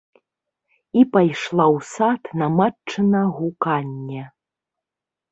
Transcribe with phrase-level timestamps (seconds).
[0.99, 4.23] І пайшла ў сад на матчына гуканне.